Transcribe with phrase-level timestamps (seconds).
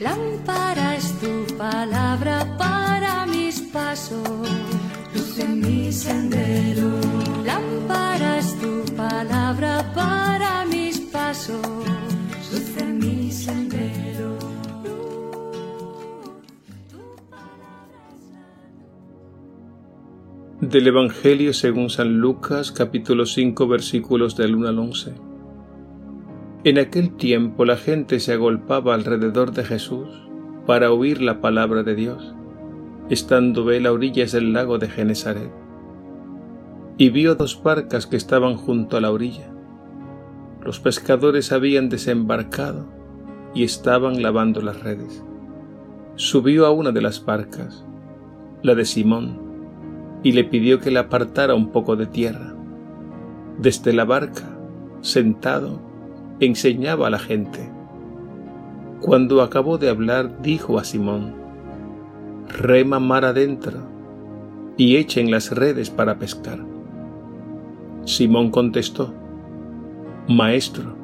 [0.00, 4.48] Lámpara es tu palabra para mis pasos,
[5.14, 6.88] luz en mi sendero.
[7.44, 11.60] Lámpara es tu palabra para mis pasos,
[12.50, 14.38] luz en mi sendero.
[20.62, 25.29] Del Evangelio según San Lucas capítulo 5 versículos del 1 al 11.
[26.62, 30.08] En aquel tiempo la gente se agolpaba alrededor de Jesús
[30.66, 32.34] para oír la palabra de Dios,
[33.08, 35.50] estando él a orillas del lago de Genezaret.
[36.98, 39.50] Y vio dos barcas que estaban junto a la orilla.
[40.62, 42.86] Los pescadores habían desembarcado
[43.54, 45.24] y estaban lavando las redes.
[46.16, 47.86] Subió a una de las barcas,
[48.62, 49.40] la de Simón,
[50.22, 52.54] y le pidió que la apartara un poco de tierra.
[53.56, 54.58] Desde la barca,
[55.00, 55.89] sentado,
[56.40, 57.70] enseñaba a la gente.
[59.00, 61.34] Cuando acabó de hablar, dijo a Simón,
[62.48, 63.78] Rema mar adentro
[64.76, 66.58] y echen las redes para pescar.
[68.04, 69.14] Simón contestó,
[70.26, 70.96] Maestro,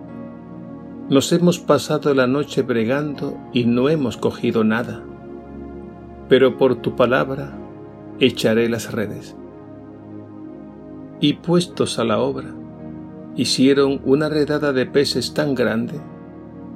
[1.08, 5.04] nos hemos pasado la noche bregando y no hemos cogido nada,
[6.28, 7.56] pero por tu palabra
[8.18, 9.36] echaré las redes.
[11.20, 12.54] Y puestos a la obra,
[13.36, 16.00] hicieron una redada de peces tan grande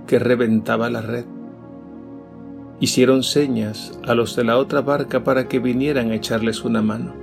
[0.06, 1.24] que reventaba la red.
[2.80, 7.14] Hicieron señas a los de la otra barca para que vinieran a echarles una mano.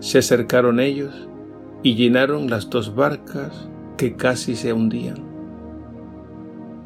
[0.00, 1.28] Se acercaron ellos
[1.82, 5.30] y llenaron las dos barcas que casi se hundían.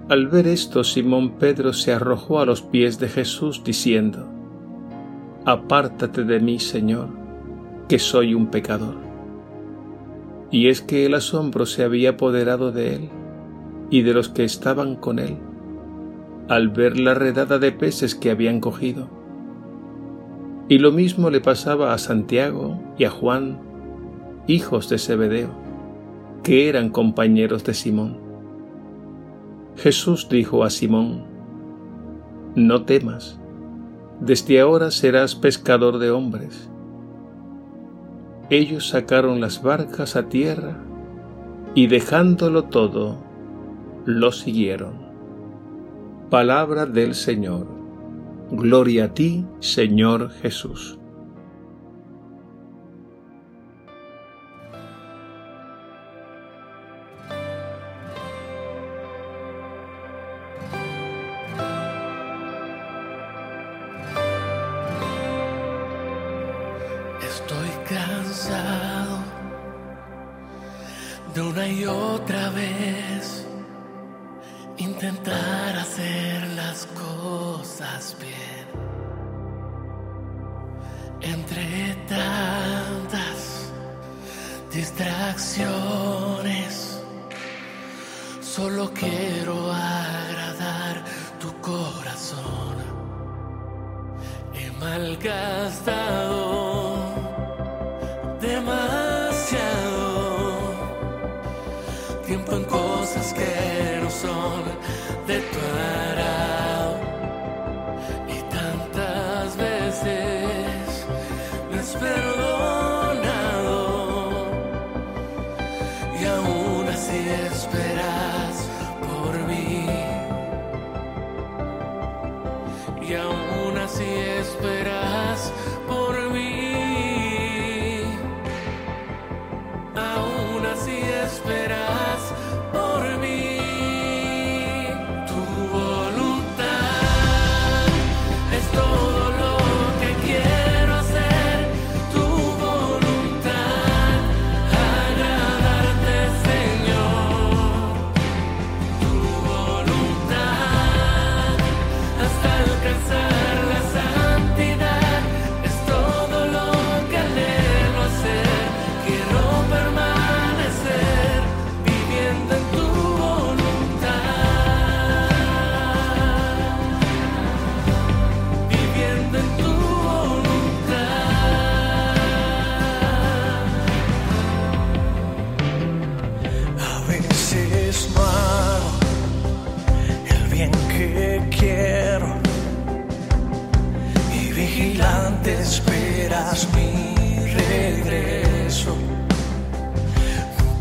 [0.08, 4.28] Al ver esto, Simón Pedro se arrojó a los pies de Jesús diciendo,
[5.44, 7.08] Apártate de mí, Señor,
[7.88, 9.03] que soy un pecador
[10.50, 13.08] y es que el asombro se había apoderado de él
[13.90, 15.36] y de los que estaban con él,
[16.48, 19.08] al ver la redada de peces que habían cogido.
[20.68, 23.58] Y lo mismo le pasaba a Santiago y a Juan,
[24.46, 25.50] hijos de Zebedeo,
[26.42, 28.18] que eran compañeros de Simón.
[29.76, 31.24] Jesús dijo a Simón,
[32.54, 33.38] No temas,
[34.20, 36.70] desde ahora serás pescador de hombres.
[38.50, 40.76] Ellos sacaron las barcas a tierra
[41.74, 43.18] y dejándolo todo,
[44.04, 45.04] lo siguieron.
[46.30, 47.66] Palabra del Señor.
[48.50, 50.98] Gloria a ti, Señor Jesús.
[71.34, 73.44] De una y otra vez
[74.78, 78.68] intentar hacer las cosas bien.
[81.20, 83.72] Entre tantas
[84.72, 87.02] distracciones,
[88.40, 91.04] solo quiero agradar
[91.40, 92.76] tu corazón.
[94.54, 96.03] He malgastado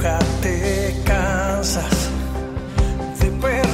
[0.04, 2.10] Nunca te cansas
[3.22, 3.70] de perdonarme.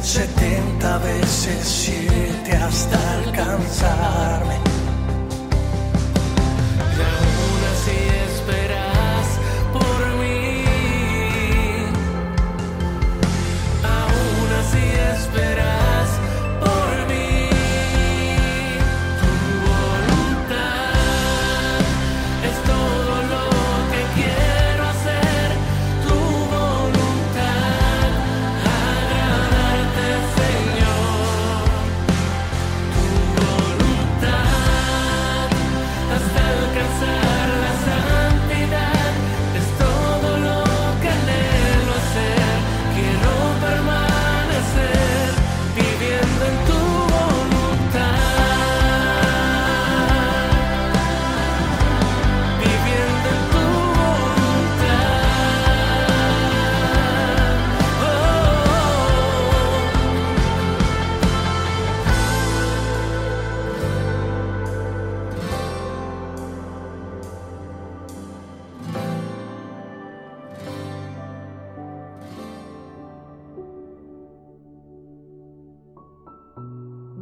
[0.00, 4.56] 70 veces siete hasta alcanzarme.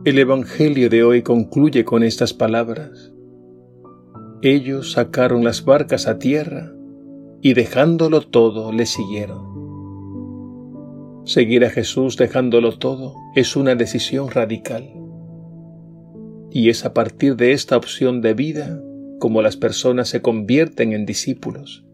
[0.06, 3.12] El Evangelio de hoy concluye con estas palabras.
[4.40, 6.72] Ellos sacaron las barcas a tierra
[7.42, 9.42] y dejándolo todo le siguieron.
[11.24, 14.92] Seguir a Jesús dejándolo todo es una decisión radical.
[16.52, 18.80] Y es a partir de esta opción de vida
[19.18, 21.84] como las personas se convierten en discípulos.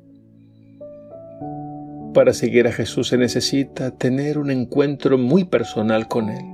[2.13, 6.52] Para seguir a Jesús se necesita tener un encuentro muy personal con Él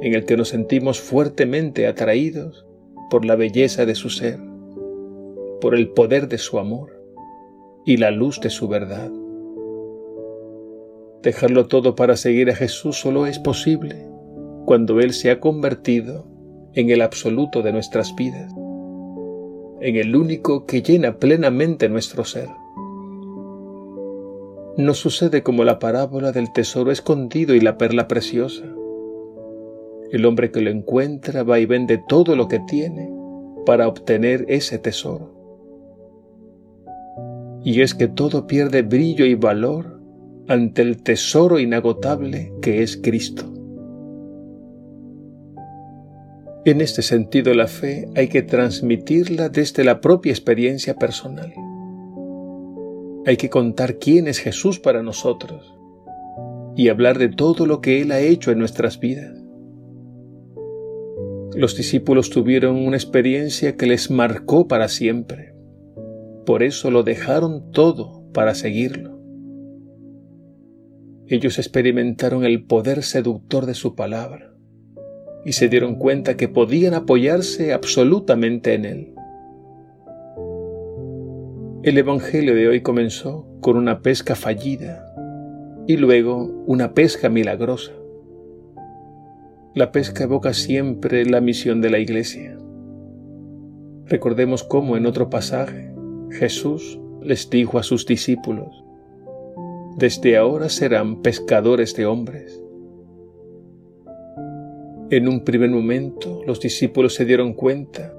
[0.00, 2.66] en el que nos sentimos fuertemente atraídos
[3.10, 4.38] por la belleza de su ser,
[5.60, 7.02] por el poder de su amor
[7.84, 9.10] y la luz de su verdad.
[11.22, 14.06] Dejarlo todo para seguir a Jesús solo es posible
[14.66, 16.26] cuando Él se ha convertido
[16.74, 18.52] en el absoluto de nuestras vidas,
[19.80, 22.48] en el único que llena plenamente nuestro ser.
[24.76, 28.64] Nos sucede como la parábola del tesoro escondido y la perla preciosa.
[30.10, 33.10] El hombre que lo encuentra va y vende todo lo que tiene
[33.66, 35.34] para obtener ese tesoro.
[37.62, 40.00] Y es que todo pierde brillo y valor
[40.48, 43.52] ante el tesoro inagotable que es Cristo.
[46.64, 51.52] En este sentido la fe hay que transmitirla desde la propia experiencia personal.
[53.26, 55.74] Hay que contar quién es Jesús para nosotros
[56.76, 59.37] y hablar de todo lo que Él ha hecho en nuestras vidas.
[61.54, 65.54] Los discípulos tuvieron una experiencia que les marcó para siempre.
[66.44, 69.18] Por eso lo dejaron todo para seguirlo.
[71.26, 74.54] Ellos experimentaron el poder seductor de su palabra
[75.44, 79.14] y se dieron cuenta que podían apoyarse absolutamente en él.
[81.82, 85.04] El Evangelio de hoy comenzó con una pesca fallida
[85.86, 87.92] y luego una pesca milagrosa.
[89.74, 92.58] La pesca evoca siempre la misión de la Iglesia.
[94.06, 95.92] Recordemos cómo en otro pasaje
[96.30, 98.84] Jesús les dijo a sus discípulos,
[99.98, 102.62] Desde ahora serán pescadores de hombres.
[105.10, 108.14] En un primer momento los discípulos se dieron cuenta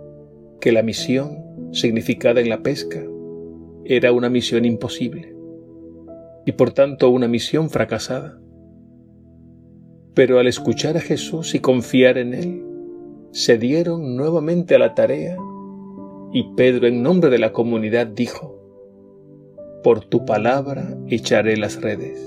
[0.62, 3.04] que la misión significada en la pesca
[3.86, 5.36] era una misión imposible
[6.46, 8.40] y por tanto una misión fracasada.
[10.14, 12.64] Pero al escuchar a Jesús y confiar en Él,
[13.32, 15.38] se dieron nuevamente a la tarea
[16.32, 18.56] y Pedro en nombre de la comunidad dijo,
[19.84, 22.26] Por tu palabra echaré las redes.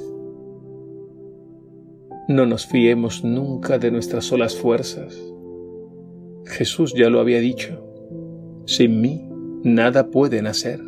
[2.29, 5.21] No nos fiemos nunca de nuestras solas fuerzas.
[6.47, 7.85] Jesús ya lo había dicho,
[8.65, 9.29] sin mí
[9.63, 10.81] nada pueden hacer.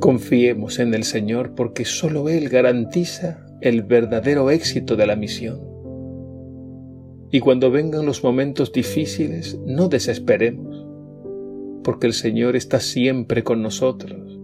[0.00, 5.60] Confiemos en el Señor porque solo Él garantiza el verdadero éxito de la misión.
[7.30, 10.86] Y cuando vengan los momentos difíciles, no desesperemos,
[11.82, 14.40] porque el Señor está siempre con nosotros,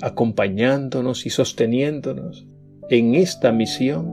[0.00, 2.46] acompañándonos y sosteniéndonos
[2.90, 4.12] en esta misión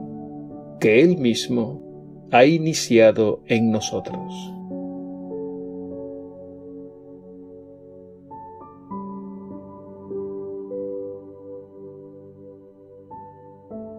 [0.80, 4.52] que Él mismo ha iniciado en nosotros.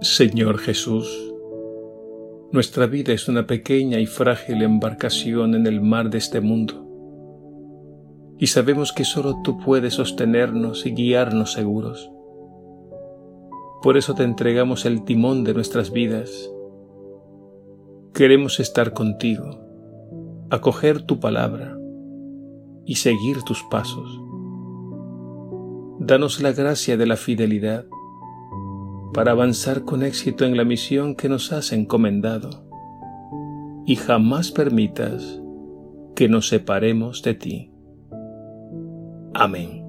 [0.03, 1.33] Señor Jesús,
[2.51, 6.85] nuestra vida es una pequeña y frágil embarcación en el mar de este mundo,
[8.37, 12.11] y sabemos que solo tú puedes sostenernos y guiarnos seguros.
[13.81, 16.51] Por eso te entregamos el timón de nuestras vidas.
[18.13, 19.57] Queremos estar contigo,
[20.49, 21.77] acoger tu palabra
[22.85, 24.19] y seguir tus pasos.
[25.97, 27.85] Danos la gracia de la fidelidad
[29.13, 32.67] para avanzar con éxito en la misión que nos has encomendado
[33.85, 35.41] y jamás permitas
[36.15, 37.71] que nos separemos de ti.
[39.33, 39.82] Amén.